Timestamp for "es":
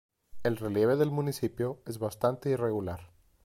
1.85-1.99